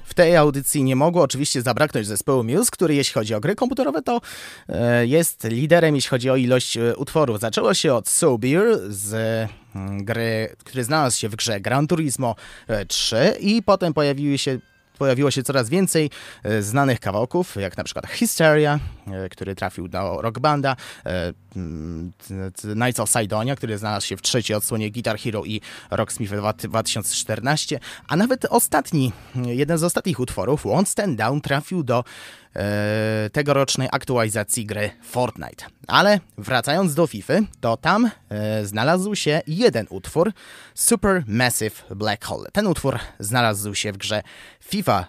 W 0.04 0.14
tej 0.14 0.36
audycji 0.36 0.84
nie 0.84 0.96
mogło 0.96 1.22
oczywiście 1.22 1.62
zabraknąć 1.62 2.06
zespołu 2.06 2.44
Muse, 2.44 2.70
który 2.70 2.94
jeśli 2.94 3.14
chodzi 3.14 3.34
o 3.34 3.40
gry 3.40 3.54
komputerowe, 3.54 4.02
to 4.02 4.20
e, 4.68 5.06
jest 5.06 5.44
liderem, 5.44 5.94
jeśli 5.94 6.10
chodzi 6.10 6.30
o 6.30 6.36
ilość 6.36 6.76
e, 6.76 6.96
utworów. 6.96 7.40
Zaczęło 7.40 7.74
się 7.74 7.94
od 7.94 8.08
So 8.08 8.38
z 8.88 9.14
mm, 9.74 10.04
gry, 10.04 10.56
który 10.58 10.84
znalazł 10.84 11.18
się 11.18 11.28
w 11.28 11.36
grze 11.36 11.60
Gran 11.60 11.86
Turismo 11.86 12.34
e, 12.68 12.86
3 12.86 13.36
i 13.40 13.62
potem 13.62 13.94
pojawiły 13.94 14.38
się 14.38 14.58
pojawiło 15.00 15.30
się 15.30 15.42
coraz 15.42 15.68
więcej 15.68 16.10
e, 16.42 16.62
znanych 16.62 17.00
kawałków, 17.00 17.56
jak 17.56 17.76
na 17.76 17.84
przykład 17.84 18.06
Hysteria, 18.06 18.78
e, 19.06 19.28
który 19.28 19.54
trafił 19.54 19.88
do 19.88 20.22
Rock 20.22 20.38
Banda, 20.38 20.76
e, 21.06 21.32
mm, 21.56 22.12
Knights 22.62 23.00
of 23.00 23.10
Sidonia, 23.10 23.56
który 23.56 23.78
znalazł 23.78 24.06
się 24.06 24.16
w 24.16 24.22
trzeciej 24.22 24.56
odsłonie 24.56 24.90
Guitar 24.90 25.18
Hero 25.18 25.44
i 25.44 25.60
Rocksmith 25.90 26.32
2014, 26.62 27.80
a 28.08 28.16
nawet 28.16 28.44
ostatni, 28.44 29.12
jeden 29.34 29.78
z 29.78 29.84
ostatnich 29.84 30.20
utworów, 30.20 30.64
Won't 30.64 30.86
Stand 30.86 31.18
Down, 31.18 31.40
trafił 31.40 31.82
do 31.82 32.04
e, 32.56 33.30
tegorocznej 33.32 33.88
aktualizacji 33.92 34.66
gry 34.66 34.90
Fortnite. 35.02 35.64
Ale 35.86 36.20
wracając 36.38 36.94
do 36.94 37.06
FIFA, 37.06 37.34
to 37.60 37.76
tam 37.76 38.10
e, 38.28 38.66
znalazł 38.66 39.14
się 39.14 39.42
jeden 39.46 39.86
utwór 39.90 40.32
Super 40.74 41.24
Massive 41.26 41.82
Black 41.94 42.24
Hole. 42.24 42.48
Ten 42.52 42.66
utwór 42.66 42.98
znalazł 43.20 43.74
się 43.74 43.92
w 43.92 43.96
grze 43.96 44.22
FIFA 44.60 45.06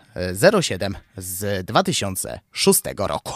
07 0.62 0.98
z 1.18 1.66
2006 1.66 2.82
roku. 2.98 3.34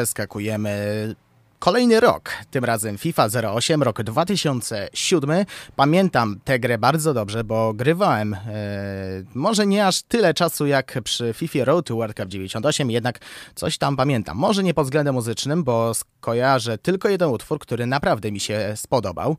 Przeskakujemy 0.00 1.14
Kolejny 1.58 2.00
rok, 2.00 2.30
tym 2.50 2.64
razem 2.64 2.98
FIFA 2.98 3.28
08, 3.54 3.82
rok 3.82 4.02
2007. 4.02 5.44
Pamiętam 5.76 6.40
tę 6.44 6.58
grę 6.58 6.78
bardzo 6.78 7.14
dobrze, 7.14 7.44
bo 7.44 7.74
grywałem 7.74 8.34
e, 8.34 8.38
może 9.34 9.66
nie 9.66 9.86
aż 9.86 10.02
tyle 10.02 10.34
czasu 10.34 10.66
jak 10.66 10.98
przy 11.04 11.32
FIFA 11.32 11.64
Road 11.64 11.86
to 11.86 11.94
World 11.94 12.16
Cup 12.16 12.28
98, 12.28 12.90
jednak 12.90 13.18
coś 13.54 13.78
tam 13.78 13.96
pamiętam. 13.96 14.36
Może 14.36 14.62
nie 14.62 14.74
pod 14.74 14.84
względem 14.86 15.14
muzycznym, 15.14 15.64
bo 15.64 15.94
skojarzę 15.94 16.78
tylko 16.78 17.08
jeden 17.08 17.28
utwór, 17.28 17.58
który 17.58 17.86
naprawdę 17.86 18.32
mi 18.32 18.40
się 18.40 18.72
spodobał, 18.76 19.36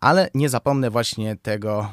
ale 0.00 0.30
nie 0.34 0.48
zapomnę 0.48 0.90
właśnie 0.90 1.36
tego 1.36 1.90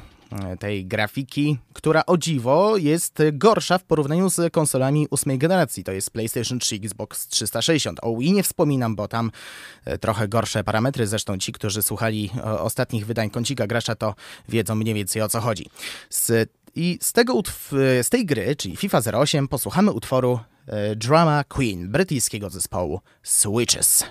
tej 0.58 0.86
grafiki, 0.86 1.58
która 1.72 2.02
o 2.06 2.16
dziwo 2.16 2.76
jest 2.76 3.22
gorsza 3.32 3.78
w 3.78 3.84
porównaniu 3.84 4.30
z 4.30 4.52
konsolami 4.52 5.06
ósmej 5.10 5.38
generacji. 5.38 5.84
To 5.84 5.92
jest 5.92 6.10
PlayStation 6.10 6.58
3, 6.58 6.76
Xbox 6.76 7.28
360. 7.28 7.98
O 8.02 8.16
Wii 8.16 8.32
nie 8.32 8.42
wspominam, 8.42 8.96
bo 8.96 9.08
tam 9.08 9.30
e, 9.84 9.98
trochę 9.98 10.28
gorsze 10.28 10.64
parametry. 10.64 11.06
Zresztą 11.06 11.38
ci, 11.38 11.52
którzy 11.52 11.82
słuchali 11.82 12.30
ostatnich 12.58 13.06
wydań 13.06 13.30
Kącika 13.30 13.66
Gracza, 13.66 13.94
to 13.94 14.14
wiedzą 14.48 14.74
mniej 14.74 14.94
więcej 14.94 15.22
o 15.22 15.28
co 15.28 15.40
chodzi. 15.40 15.70
Z, 16.10 16.50
I 16.74 16.98
z, 17.02 17.12
tego 17.12 17.42
z 18.02 18.08
tej 18.08 18.26
gry, 18.26 18.56
czyli 18.56 18.76
FIFA 18.76 19.00
08, 19.12 19.48
posłuchamy 19.48 19.92
utworu 19.92 20.40
e, 20.66 20.96
Drama 20.96 21.44
Queen 21.44 21.88
brytyjskiego 21.88 22.50
zespołu 22.50 23.00
Switches. 23.22 24.04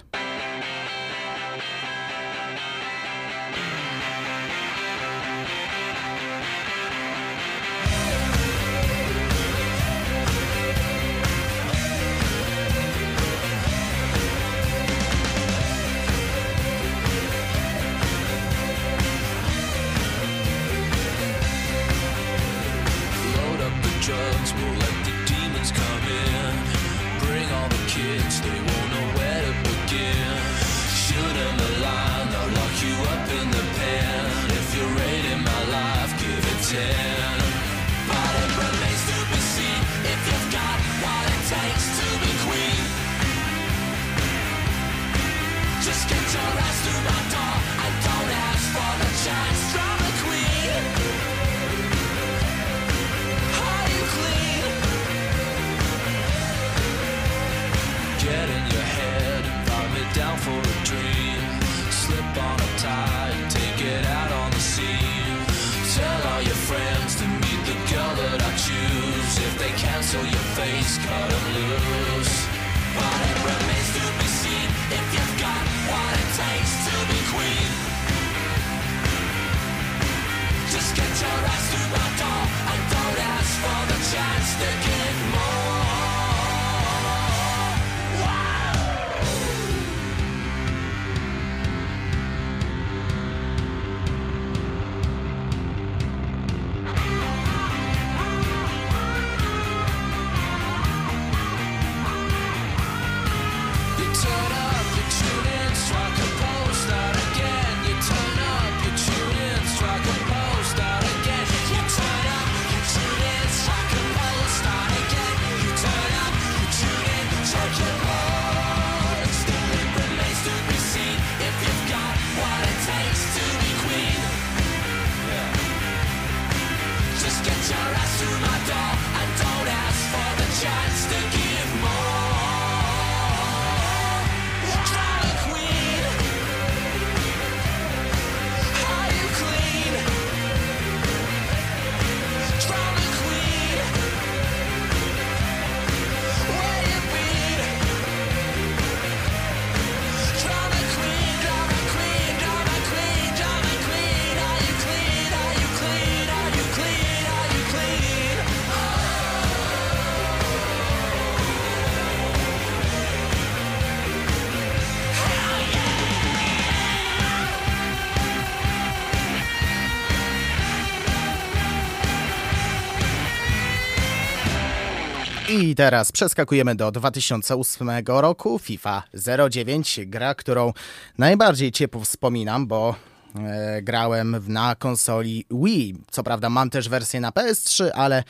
I 175.75 175.77
teraz 175.77 176.11
przeskakujemy 176.11 176.75
do 176.75 176.91
2008 176.91 177.89
roku, 178.07 178.59
FIFA 178.59 179.03
09, 179.49 179.99
gra, 180.05 180.35
którą 180.35 180.73
najbardziej 181.17 181.71
ciepło 181.71 182.01
wspominam, 182.01 182.67
bo 182.67 182.95
e, 183.35 183.81
grałem 183.81 184.37
na 184.47 184.75
konsoli 184.75 185.45
Wii. 185.51 185.95
Co 186.11 186.23
prawda 186.23 186.49
mam 186.49 186.69
też 186.69 186.89
wersję 186.89 187.19
na 187.19 187.31
PS3, 187.31 187.89
ale 187.93 188.23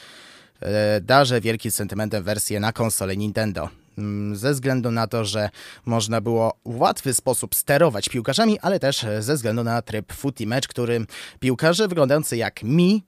e, 0.59 1.01
darzę 1.01 1.41
wielkim 1.41 1.71
sentymentem 1.71 2.23
wersję 2.23 2.59
na 2.59 2.73
konsolę 2.73 3.17
Nintendo 3.17 3.69
mm, 3.97 4.35
ze 4.35 4.53
względu 4.53 4.91
na 4.91 5.07
to, 5.07 5.25
że 5.25 5.49
można 5.85 6.21
było 6.21 6.53
w 6.65 6.79
łatwy 6.79 7.13
sposób 7.13 7.55
sterować 7.55 8.09
piłkarzami, 8.09 8.59
ale 8.59 8.79
też 8.79 9.05
ze 9.19 9.35
względu 9.35 9.63
na 9.63 9.81
tryb 9.81 10.13
Footy 10.13 10.47
Match, 10.47 10.67
który 10.67 11.05
piłkarze 11.39 11.87
wyglądający 11.87 12.37
jak 12.37 12.63
mi 12.63 13.03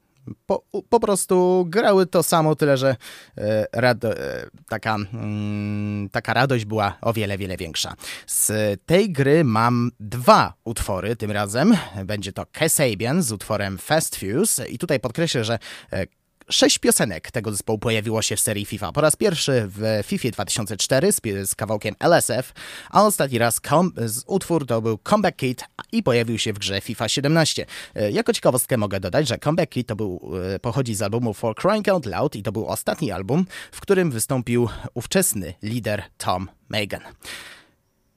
po, 0.45 0.63
po 0.89 0.99
prostu 0.99 1.65
grały 1.69 2.05
to 2.05 2.23
samo, 2.23 2.55
tyle 2.55 2.77
że 2.77 2.95
e, 3.37 3.65
rado, 3.73 4.17
e, 4.17 4.49
taka, 4.69 4.95
mm, 4.95 6.09
taka 6.09 6.33
radość 6.33 6.65
była 6.65 6.97
o 7.01 7.13
wiele, 7.13 7.37
wiele 7.37 7.57
większa. 7.57 7.93
Z 8.27 8.51
tej 8.85 9.11
gry 9.11 9.43
mam 9.43 9.91
dwa 9.99 10.53
utwory 10.63 11.15
tym 11.15 11.31
razem. 11.31 11.77
Będzie 12.05 12.33
to 12.33 12.45
Kasabian 12.51 13.23
z 13.23 13.31
utworem 13.31 13.77
Fast 13.77 14.15
Fuse 14.15 14.67
i 14.67 14.77
tutaj 14.77 14.99
podkreślę, 14.99 15.43
że 15.43 15.59
e, 15.91 16.05
Sześć 16.49 16.79
piosenek 16.79 17.31
tego 17.31 17.51
zespołu 17.51 17.79
pojawiło 17.79 18.21
się 18.21 18.35
w 18.35 18.39
serii 18.39 18.65
FIFA. 18.65 18.91
Po 18.91 19.01
raz 19.01 19.15
pierwszy 19.15 19.67
w 19.67 20.03
FIFA 20.03 20.29
2004 20.31 21.11
z, 21.11 21.21
z 21.49 21.55
kawałkiem 21.55 21.95
LSF, 21.99 22.53
a 22.89 23.03
ostatni 23.03 23.37
raz 23.37 23.61
z 23.97 24.23
utwór 24.27 24.65
to 24.65 24.81
był 24.81 24.97
Comeback 24.97 25.37
Kid 25.37 25.63
i 25.91 26.03
pojawił 26.03 26.37
się 26.37 26.53
w 26.53 26.59
grze 26.59 26.81
FIFA 26.81 27.09
17. 27.09 27.65
E, 27.95 28.11
jako 28.11 28.33
ciekawostkę 28.33 28.77
mogę 28.77 28.99
dodać, 28.99 29.27
że 29.27 29.37
Comeback 29.37 29.71
Kid 29.71 29.87
to 29.87 29.95
był, 29.95 30.31
e, 30.55 30.59
pochodzi 30.59 30.95
z 30.95 31.01
albumu 31.01 31.33
For 31.33 31.55
Crying 31.55 31.89
Out 31.89 32.05
Loud 32.05 32.35
i 32.35 32.43
to 32.43 32.51
był 32.51 32.67
ostatni 32.67 33.11
album, 33.11 33.45
w 33.71 33.81
którym 33.81 34.11
wystąpił 34.11 34.69
ówczesny 34.93 35.53
lider 35.63 36.03
Tom 36.17 36.49
Megan. 36.69 37.01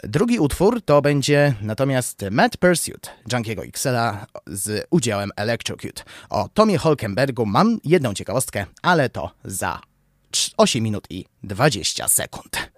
Drugi 0.02 0.38
utwór 0.38 0.82
to 0.82 1.02
będzie 1.02 1.54
natomiast 1.62 2.24
Mad 2.30 2.56
Pursuit 2.56 3.10
Junkiego 3.32 3.62
XL'a 3.62 4.26
z 4.46 4.86
udziałem 4.90 5.30
Electrocute. 5.36 6.02
O 6.30 6.48
Tomie 6.54 6.78
Holkenbergu 6.78 7.46
mam 7.46 7.78
jedną 7.84 8.14
ciekawostkę, 8.14 8.66
ale 8.82 9.08
to 9.08 9.30
za 9.44 9.80
8 10.56 10.82
minut 10.82 11.06
i 11.10 11.24
20 11.42 12.08
sekund. 12.08 12.70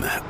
That. 0.00 0.22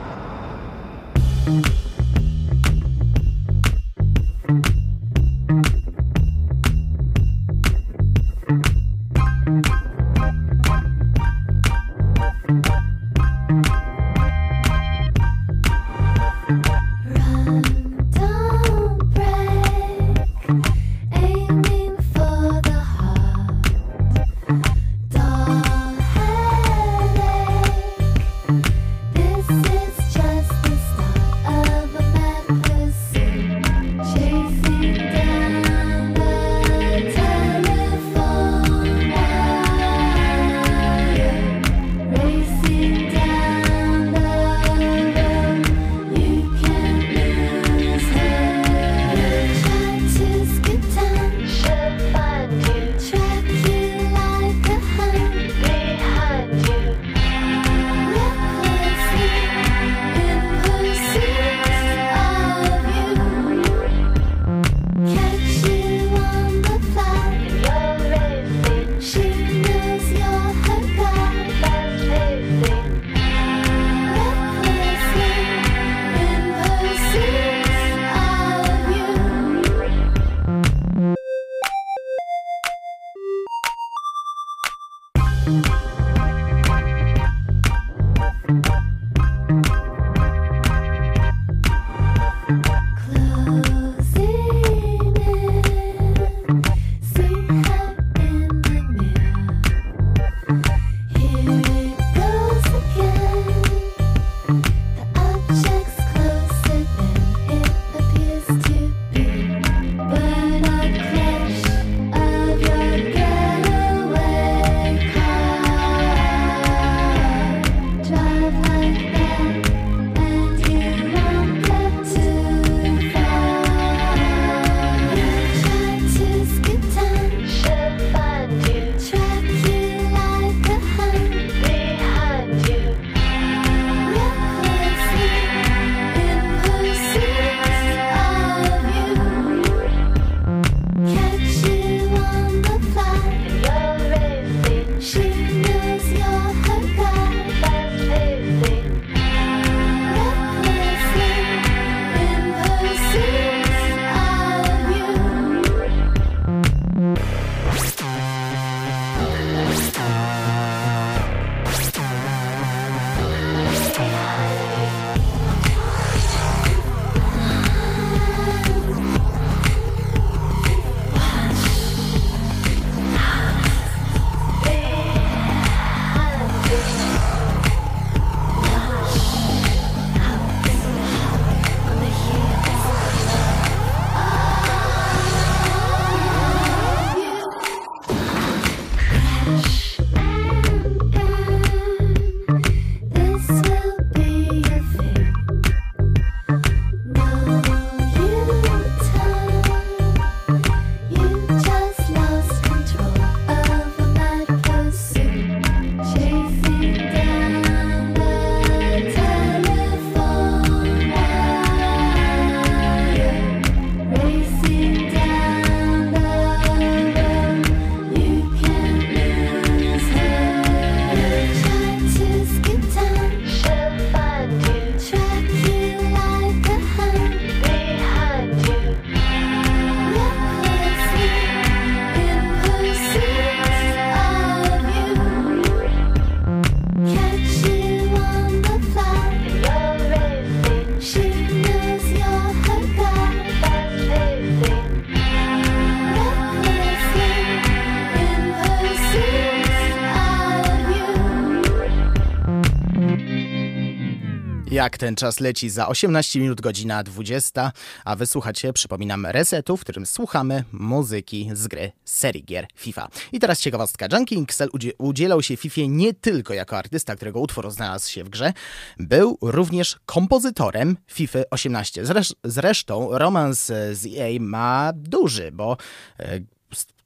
Ten 255.02 255.16
czas 255.16 255.40
leci 255.40 255.70
za 255.70 255.88
18 255.88 256.40
minut, 256.40 256.60
godzina 256.60 257.02
20, 257.02 257.72
a 258.04 258.16
wysłuchacie, 258.16 258.72
przypominam, 258.72 259.26
resetu, 259.26 259.76
w 259.76 259.80
którym 259.80 260.06
słuchamy 260.06 260.64
muzyki 260.72 261.50
z 261.52 261.68
gry 261.68 261.92
serii 262.04 262.44
gier 262.44 262.66
FIFA. 262.76 263.08
I 263.32 263.40
teraz 263.40 263.60
ciekawostka. 263.60 264.06
Junkie 264.12 264.36
Inksel 264.36 264.68
udzielał 264.98 265.42
się 265.42 265.56
FIFA 265.56 265.80
nie 265.88 266.14
tylko 266.14 266.54
jako 266.54 266.78
artysta, 266.78 267.16
którego 267.16 267.40
utwór 267.40 267.70
znalazł 267.70 268.10
się 268.10 268.24
w 268.24 268.28
grze, 268.28 268.52
był 268.98 269.38
również 269.40 269.96
kompozytorem 270.06 270.96
FIFA 271.10 271.38
18. 271.50 272.02
Zresztą 272.44 273.18
romans 273.18 273.66
z 273.92 274.06
EA 274.06 274.40
ma 274.40 274.92
duży, 274.94 275.52
bo 275.52 275.76
e, 276.18 276.40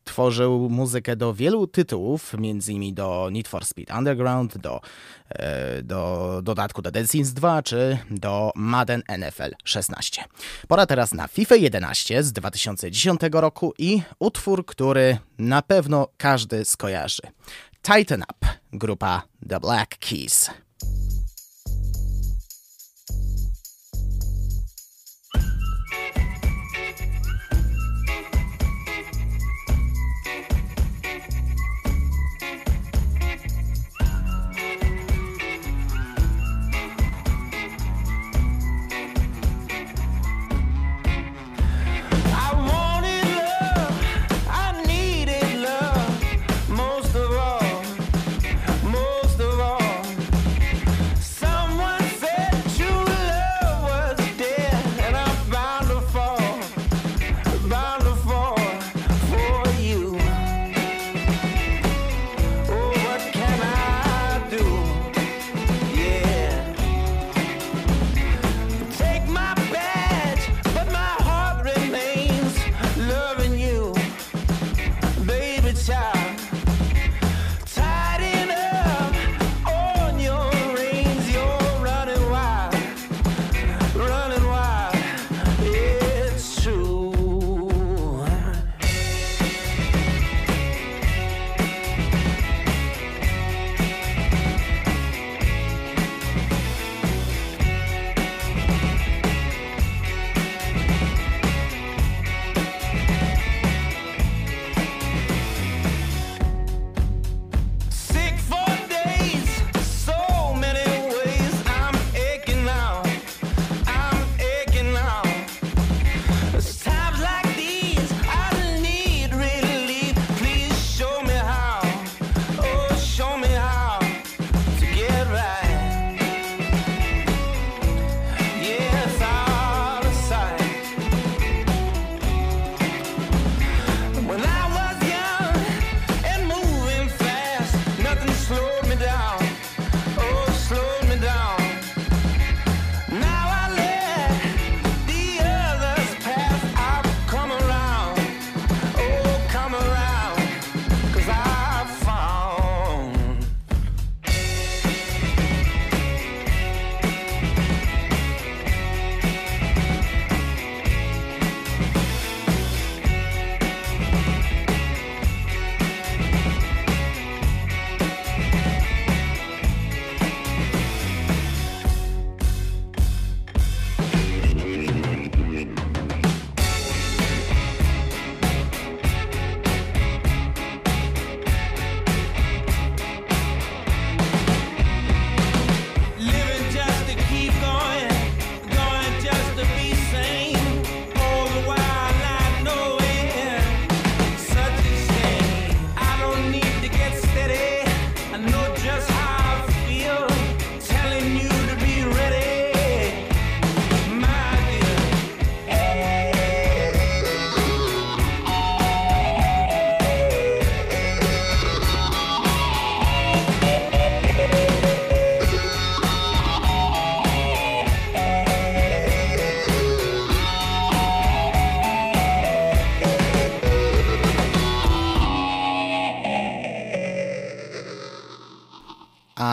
tworzył 0.07 0.71
muzykę 0.71 1.17
do 1.17 1.35
wielu 1.35 1.67
tytułów, 1.67 2.35
między 2.39 2.73
innymi 2.73 2.93
do 2.93 3.29
Need 3.33 3.49
for 3.49 3.65
Speed 3.65 3.99
Underground, 3.99 4.59
do, 4.59 4.81
e, 5.29 5.83
do 5.83 6.41
dodatku 6.43 6.83
do 6.83 6.91
Dead 6.91 7.11
Sims 7.11 7.33
2 7.33 7.63
czy 7.63 7.99
do 8.11 8.53
Madden 8.55 9.03
NFL 9.19 9.55
16. 9.65 10.25
Pora 10.69 10.87
teraz 10.87 11.15
na 11.15 11.29
FIFA 11.29 11.57
11 11.57 12.23
z 12.23 12.33
2010 12.33 13.21
roku 13.33 13.75
i 13.79 14.03
utwór, 14.19 14.67
który 14.67 15.19
na 15.39 15.63
pewno 15.63 16.09
każdy 16.17 16.65
skojarzy. 16.65 17.23
Tighten 17.83 18.23
Up, 18.23 18.49
grupa 18.73 19.23
The 19.49 19.61
Black 19.61 19.99
Keys. 19.99 20.51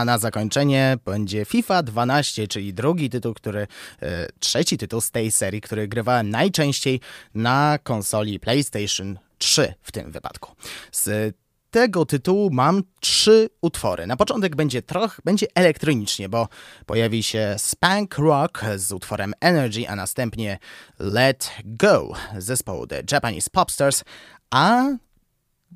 Na 0.06 0.18
zakończenie 0.18 0.98
będzie 1.06 1.46
FIFA 1.46 1.84
12, 1.84 2.48
czyli 2.48 2.74
drugi 2.74 3.10
tytuł, 3.10 3.34
który, 3.34 3.68
e, 4.02 4.28
trzeci 4.40 4.78
tytuł 4.78 5.02
z 5.02 5.12
tej 5.12 5.32
serii, 5.32 5.62
który 5.62 5.88
grywałem 5.88 6.30
najczęściej 6.30 7.00
na 7.36 7.80
konsoli 7.84 8.40
PlayStation 8.40 9.20
3 9.38 9.74
w 9.82 9.92
tym 9.92 10.12
wypadku. 10.12 10.56
Z 10.92 11.36
tego 11.74 12.06
tytułu 12.06 12.50
mam 12.52 12.84
trzy 13.00 13.50
utwory. 13.62 14.08
Na 14.08 14.18
początek 14.18 14.56
będzie 14.56 14.82
trochę, 14.82 15.22
będzie 15.26 15.48
elektronicznie, 15.56 16.30
bo 16.30 16.48
pojawi 16.86 17.24
się 17.24 17.56
Spank 17.58 18.18
Rock 18.18 18.62
z 18.76 18.92
utworem 18.92 19.34
Energy, 19.40 19.90
a 19.90 19.96
następnie 19.96 20.60
Let 21.00 21.52
Go 21.66 22.14
zespołu 22.38 22.88
The 22.88 23.04
Japanese 23.12 23.50
Popstars, 23.50 24.04
a 24.52 24.86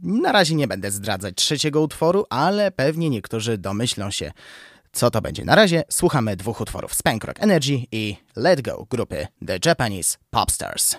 na 0.04 0.32
razie 0.32 0.56
nie 0.56 0.68
będę 0.68 0.92
zdradzać 0.92 1.36
trzeciego 1.36 1.82
utworu, 1.82 2.26
ale 2.30 2.72
pewnie 2.72 3.10
niektórzy 3.10 3.58
domyślą 3.58 4.12
się, 4.12 4.32
co 4.92 5.12
to 5.12 5.22
będzie. 5.22 5.46
Na 5.46 5.56
razie 5.56 5.84
słuchamy 5.90 6.36
dwóch 6.36 6.62
utworów: 6.62 6.94
Spank 6.94 7.24
Rock 7.24 7.44
Energy 7.44 7.86
i 7.92 8.16
Let 8.36 8.62
Go 8.62 8.86
grupy 8.90 9.28
The 9.48 9.60
Japanese 9.66 10.18
Popstars. 10.30 10.96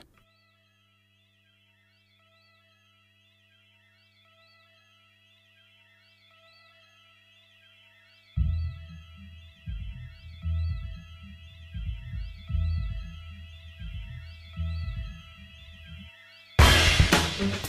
thank 17.38 17.67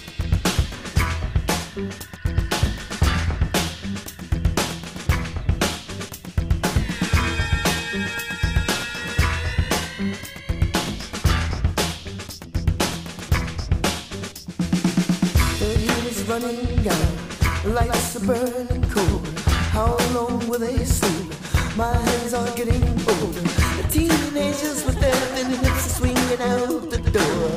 running 16.29 16.83
down, 16.83 17.73
lights 17.73 18.15
are 18.15 18.25
burning 18.25 18.83
cold. 18.89 19.27
How 19.71 19.97
long 20.13 20.47
will 20.47 20.59
they 20.59 20.83
sleep? 20.83 21.33
My 21.75 21.93
hands 21.93 22.33
are 22.33 22.51
getting 22.55 22.83
old. 22.83 23.33
The 23.33 23.87
teenagers 23.89 24.85
with 24.85 24.99
their 24.99 25.13
thin 25.13 25.51
hips 25.51 25.85
are 25.85 25.95
swinging 25.97 26.41
out 26.41 26.89
the 26.89 26.99
door. 27.11 27.49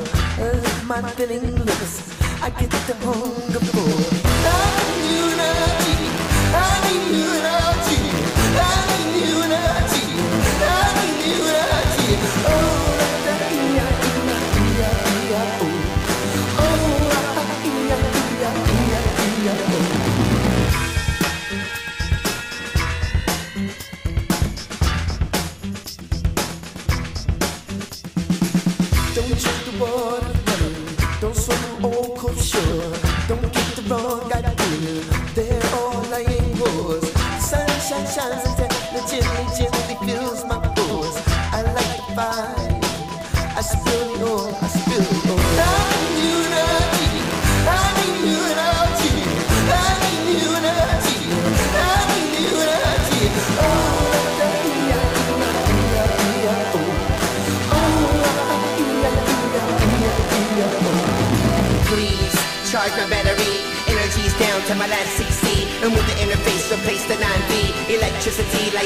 My 0.87 1.01
thinning 1.11 1.55
lips, 1.65 2.19
I 2.41 2.49
get 2.49 2.71
the 2.87 2.95
hunger 3.05 3.42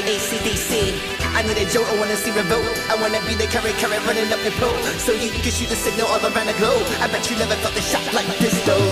ACDC. 0.07 0.95
I 1.35 1.43
need 1.43 1.59
a 1.59 1.67
jolt, 1.67 1.83
I 1.91 1.99
wanna 1.99 2.15
see 2.15 2.31
revolt. 2.31 2.63
I 2.87 2.95
wanna 2.95 3.19
be 3.27 3.35
the 3.35 3.43
current 3.51 3.75
current 3.75 3.99
running 4.07 4.31
up 4.31 4.39
the 4.39 4.55
pole. 4.55 4.71
So 5.03 5.11
you 5.11 5.27
can 5.29 5.51
shoot 5.51 5.67
the 5.67 5.75
signal 5.75 6.07
all 6.07 6.23
around 6.23 6.47
the 6.47 6.55
globe. 6.55 6.87
I 7.03 7.11
bet 7.11 7.27
you 7.29 7.35
never 7.35 7.59
felt 7.59 7.75
the 7.75 7.83
shot 7.83 8.07
like 8.15 8.25
this 8.39 8.55
though. 8.63 8.87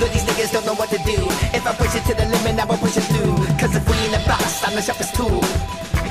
But 0.00 0.16
these 0.16 0.24
niggas 0.24 0.50
don't 0.56 0.64
know 0.64 0.74
what 0.74 0.88
to 0.96 1.00
do. 1.04 1.20
If 1.52 1.68
I 1.68 1.76
push 1.76 1.92
it 1.94 2.08
to 2.08 2.14
the 2.16 2.24
limit, 2.24 2.56
I 2.56 2.64
will 2.64 2.80
push 2.80 2.96
it 2.96 3.04
through. 3.12 3.36
Cause 3.60 3.76
if 3.76 3.84
we 3.84 3.96
in 4.08 4.16
the 4.16 4.22
box, 4.24 4.64
I'm 4.64 4.74
the 4.74 4.80
sharpest 4.80 5.14
tool. 5.14 5.44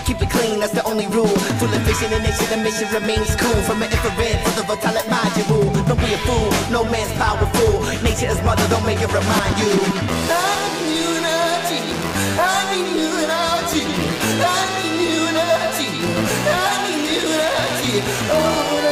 Keep 0.05 0.21
it 0.21 0.29
clean, 0.29 0.59
that's 0.61 0.73
the 0.73 0.85
only 0.85 1.07
rule. 1.09 1.33
Full 1.57 1.73
of 1.73 1.81
vision 1.89 2.13
and 2.13 2.21
nation, 2.21 2.45
the 2.53 2.57
mission 2.61 2.85
remains 2.93 3.33
cool. 3.33 3.57
From 3.65 3.81
an 3.81 3.89
infrared 3.89 4.45
for 4.45 4.61
the 4.61 4.63
volatile 4.69 5.09
module. 5.09 5.73
Don't 5.89 5.97
be 5.97 6.13
a 6.13 6.21
fool, 6.21 6.49
no 6.69 6.85
man's 6.85 7.13
powerful. 7.17 7.81
Nature 8.05 8.29
is 8.29 8.41
mother, 8.45 8.65
don't 8.69 8.85
make 8.85 9.01
it 9.01 9.09
remind 9.09 9.55
you. 9.57 9.73
Unity. 10.85 12.08
Oh, 18.31 18.88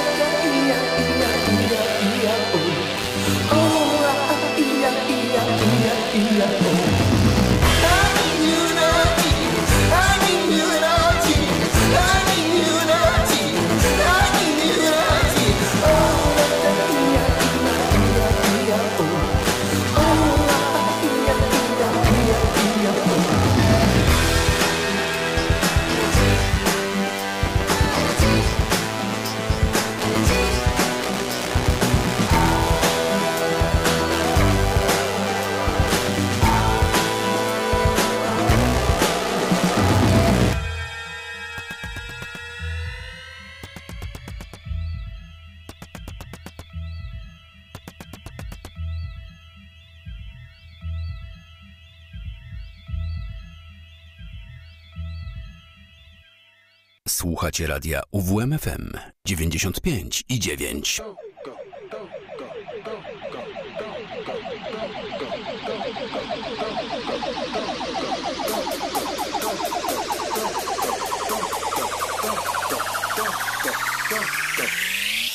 Słuchacie 57.58 57.74
radia 57.74 58.02
UWMFM 58.12 58.92
95 59.26 60.24
i 60.30 60.40
9. 60.40 61.02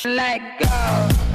Let 0.05 0.41
go. 0.59 1.32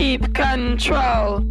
Keep 0.00 0.32
control. 0.32 1.49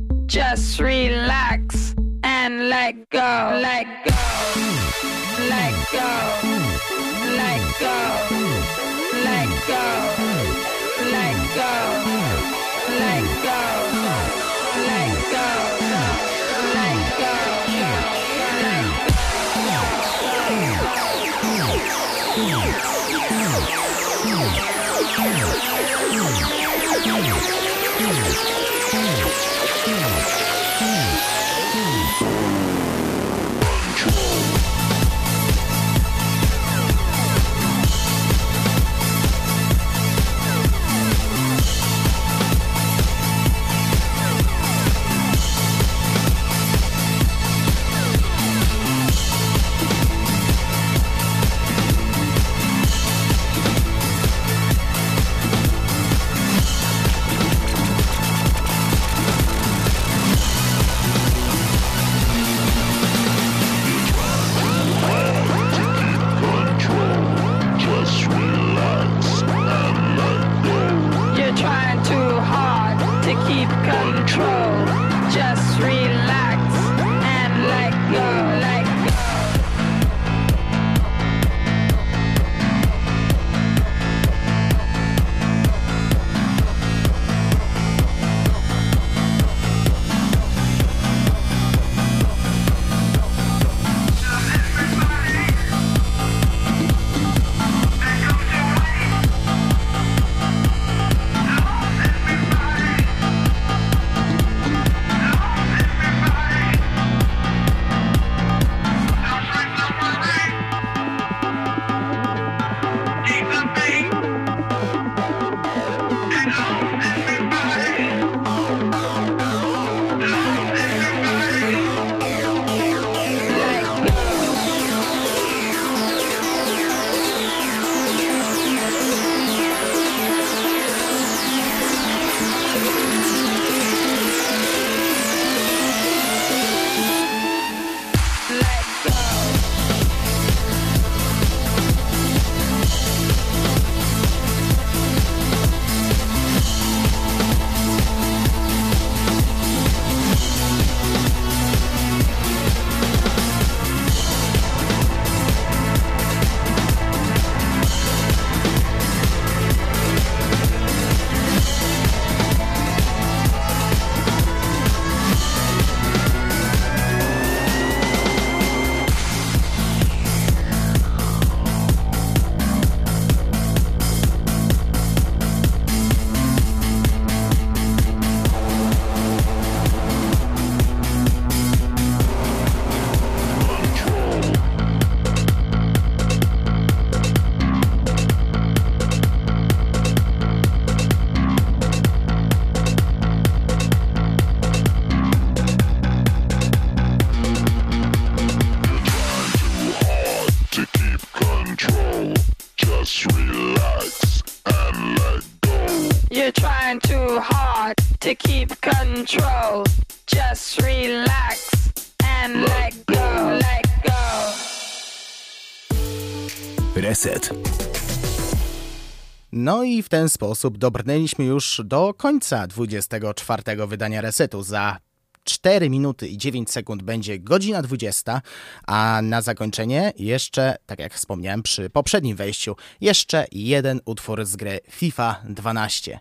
W 220.10 220.12
ten 220.12 220.30
sposób 220.30 220.78
dobrnęliśmy 220.78 221.46
już 221.46 221.82
do 221.86 222.14
końca 222.14 222.68
24 222.68 223.64
wydania 223.88 224.22
Resetu. 224.22 224.64
Za 224.64 224.98
4 225.44 225.90
minuty 225.90 226.28
i 226.28 226.38
9 226.38 226.72
sekund 226.72 227.04
będzie 227.04 227.40
godzina 227.40 227.82
20, 227.82 228.42
a 228.88 229.20
na 229.24 229.42
zakończenie 229.42 230.14
jeszcze, 230.18 230.76
tak 230.86 231.00
jak 231.00 231.14
wspomniałem 231.14 231.64
przy 231.64 231.90
poprzednim 231.90 232.38
wejściu, 232.38 232.76
jeszcze 233.02 233.46
jeden 233.52 234.02
utwór 234.06 234.46
z 234.46 234.56
gry 234.56 234.80
FIFA 234.90 235.42
12 235.50 236.20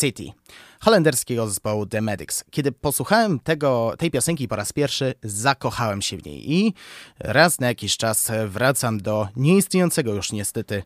City 0.00 0.32
holenderskiego 0.84 1.48
zespołu 1.48 1.86
The 1.86 2.00
Medics. 2.00 2.44
Kiedy 2.50 2.72
posłuchałem 2.72 3.40
tego, 3.40 3.94
tej 3.98 4.10
piosenki 4.10 4.48
po 4.48 4.56
raz 4.56 4.72
pierwszy, 4.72 5.14
zakochałem 5.22 6.02
się 6.02 6.16
w 6.16 6.26
niej 6.26 6.52
i 6.52 6.74
raz 7.18 7.60
na 7.60 7.66
jakiś 7.66 7.96
czas 7.96 8.32
wracam 8.46 8.98
do 8.98 9.28
nieistniejącego 9.36 10.14
już 10.14 10.32
niestety 10.32 10.82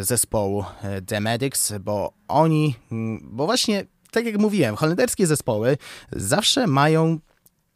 zespołu 0.00 0.64
e, 0.82 1.02
The 1.02 1.20
Medics, 1.20 1.72
bo 1.80 2.12
oni, 2.28 2.74
bo 3.22 3.46
właśnie 3.46 3.84
tak 4.10 4.26
jak 4.26 4.38
mówiłem, 4.38 4.76
holenderskie 4.76 5.26
zespoły 5.26 5.76
zawsze 6.12 6.66
mają 6.66 7.18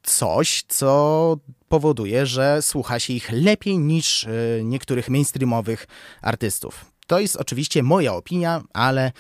coś, 0.02 0.64
co 0.68 1.36
powoduje, 1.68 2.26
że 2.26 2.62
słucha 2.62 3.00
się 3.00 3.12
ich 3.12 3.32
lepiej 3.32 3.78
niż 3.78 4.24
e, 4.24 4.30
niektórych 4.64 5.08
mainstreamowych 5.08 5.86
artystów. 6.22 6.84
To 7.06 7.20
jest 7.20 7.36
oczywiście 7.36 7.82
moja 7.82 8.14
opinia, 8.14 8.62
ale 8.72 9.12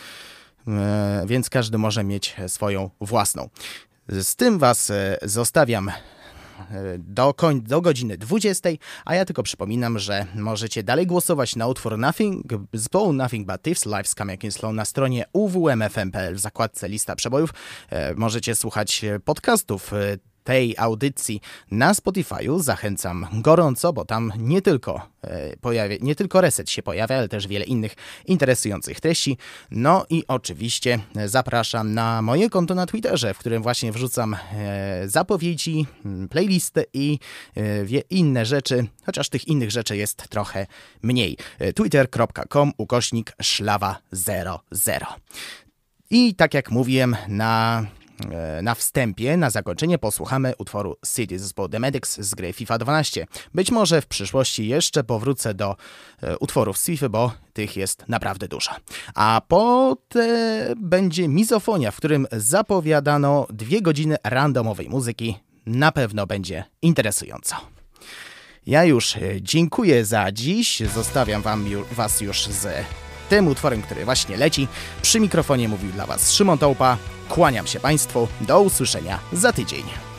e, 0.68 1.24
więc 1.26 1.50
każdy 1.50 1.78
może 1.78 2.04
mieć 2.04 2.36
swoją 2.46 2.90
własną. 3.00 3.48
Z 4.08 4.36
tym 4.36 4.58
Was 4.58 4.90
e, 4.90 5.18
zostawiam 5.22 5.88
e, 5.88 5.92
do, 6.98 7.34
koń, 7.34 7.62
do 7.62 7.80
godziny 7.80 8.18
20, 8.18 8.68
a 9.04 9.14
ja 9.14 9.24
tylko 9.24 9.42
przypominam, 9.42 9.98
że 9.98 10.26
możecie 10.34 10.82
dalej 10.82 11.06
głosować 11.06 11.56
na 11.56 11.66
utwór 11.66 11.98
Nothing, 11.98 12.46
zespołu 12.72 13.12
Nothing 13.12 13.46
But 13.46 13.62
Thieves 13.62 13.86
Live 13.86 14.08
z 14.08 14.14
Kamil 14.14 14.52
Slow 14.52 14.74
na 14.74 14.84
stronie 14.84 15.24
uwmfm.pl 15.32 16.34
w 16.34 16.38
zakładce 16.38 16.88
lista 16.88 17.16
przebojów. 17.16 17.50
E, 17.90 18.14
Możecie 18.14 18.54
słuchać 18.54 19.04
e, 19.04 19.20
podcastów 19.20 19.92
e, 19.92 20.16
tej 20.44 20.74
audycji 20.78 21.40
na 21.70 21.92
Spotify'u. 21.92 22.60
Zachęcam 22.60 23.26
gorąco, 23.32 23.92
bo 23.92 24.04
tam 24.04 24.32
nie 24.38 24.62
tylko, 24.62 25.08
e, 25.22 25.56
pojawia, 25.56 25.96
nie 26.00 26.14
tylko 26.14 26.40
reset 26.40 26.70
się 26.70 26.82
pojawia, 26.82 27.16
ale 27.16 27.28
też 27.28 27.46
wiele 27.46 27.64
innych 27.64 27.94
interesujących 28.26 29.00
treści. 29.00 29.36
No 29.70 30.06
i 30.10 30.24
oczywiście 30.28 30.98
zapraszam 31.26 31.94
na 31.94 32.22
moje 32.22 32.50
konto 32.50 32.74
na 32.74 32.86
Twitterze, 32.86 33.34
w 33.34 33.38
którym 33.38 33.62
właśnie 33.62 33.92
wrzucam 33.92 34.34
e, 34.34 35.08
zapowiedzi, 35.08 35.86
m, 36.04 36.28
playlisty 36.28 36.84
i 36.92 37.18
e, 37.56 38.00
inne 38.10 38.46
rzeczy, 38.46 38.86
chociaż 39.06 39.28
tych 39.28 39.48
innych 39.48 39.70
rzeczy 39.70 39.96
jest 39.96 40.28
trochę 40.28 40.66
mniej. 41.02 41.36
Twitter.com 41.74 42.72
ukośnik 42.78 43.32
szlawa 43.42 43.98
00. 44.12 44.60
I 46.10 46.34
tak 46.34 46.54
jak 46.54 46.70
mówiłem, 46.70 47.16
na 47.28 47.86
na 48.62 48.74
wstępie, 48.74 49.36
na 49.36 49.50
zakończenie 49.50 49.98
posłuchamy 49.98 50.54
utworu 50.58 50.96
City 51.16 51.38
zespołu 51.38 51.68
The 51.68 51.80
Medics 51.80 52.20
z 52.20 52.34
gry 52.34 52.52
FIFA 52.52 52.78
12. 52.78 53.26
Być 53.54 53.70
może 53.70 54.02
w 54.02 54.06
przyszłości 54.06 54.68
jeszcze 54.68 55.04
powrócę 55.04 55.54
do 55.54 55.76
e, 56.22 56.38
utworów 56.38 56.78
z 56.78 56.86
FIFA, 56.86 57.08
bo 57.08 57.32
tych 57.52 57.76
jest 57.76 58.04
naprawdę 58.08 58.48
dużo. 58.48 58.70
A 59.14 59.42
potem 59.48 60.32
będzie 60.76 61.28
mizofonia, 61.28 61.90
w 61.90 61.96
którym 61.96 62.26
zapowiadano 62.32 63.46
dwie 63.50 63.82
godziny 63.82 64.16
randomowej 64.24 64.88
muzyki. 64.88 65.38
Na 65.66 65.92
pewno 65.92 66.26
będzie 66.26 66.64
interesująco. 66.82 67.56
Ja 68.66 68.84
już 68.84 69.16
e, 69.16 69.20
dziękuję 69.40 70.04
za 70.04 70.32
dziś. 70.32 70.80
Zostawiam 70.80 71.42
wam 71.42 71.66
was 71.92 72.20
już 72.20 72.46
z 72.46 72.84
tym 73.32 73.48
utworem, 73.48 73.82
który 73.82 74.04
właśnie 74.04 74.36
leci. 74.36 74.68
Przy 75.02 75.20
mikrofonie 75.20 75.68
mówił 75.68 75.92
dla 75.92 76.06
was 76.06 76.32
Szymon 76.32 76.58
Tołpa. 76.58 76.96
Kłaniam 77.28 77.66
się 77.66 77.80
Państwu. 77.80 78.28
Do 78.40 78.60
usłyszenia 78.60 79.18
za 79.32 79.52
tydzień. 79.52 80.11